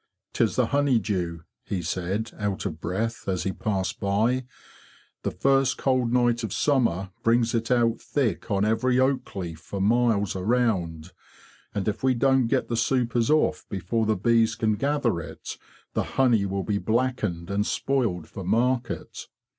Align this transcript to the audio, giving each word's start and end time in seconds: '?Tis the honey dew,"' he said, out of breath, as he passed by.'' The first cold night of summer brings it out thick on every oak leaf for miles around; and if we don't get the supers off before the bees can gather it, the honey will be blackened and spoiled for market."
'?Tis 0.33 0.55
the 0.55 0.65
honey 0.65 0.97
dew,"' 0.97 1.43
he 1.63 1.83
said, 1.83 2.31
out 2.39 2.65
of 2.65 2.81
breath, 2.81 3.27
as 3.29 3.43
he 3.43 3.51
passed 3.53 3.99
by.'' 3.99 4.47
The 5.21 5.29
first 5.29 5.77
cold 5.77 6.11
night 6.11 6.43
of 6.43 6.51
summer 6.51 7.11
brings 7.21 7.53
it 7.53 7.69
out 7.69 8.01
thick 8.01 8.49
on 8.49 8.65
every 8.65 8.99
oak 8.99 9.35
leaf 9.35 9.59
for 9.59 9.79
miles 9.79 10.35
around; 10.35 11.11
and 11.75 11.87
if 11.87 12.01
we 12.01 12.15
don't 12.15 12.47
get 12.47 12.67
the 12.67 12.75
supers 12.75 13.29
off 13.29 13.67
before 13.69 14.07
the 14.07 14.17
bees 14.17 14.55
can 14.55 14.73
gather 14.73 15.19
it, 15.21 15.59
the 15.93 16.01
honey 16.17 16.47
will 16.47 16.63
be 16.63 16.79
blackened 16.79 17.51
and 17.51 17.67
spoiled 17.67 18.27
for 18.27 18.43
market." 18.43 19.27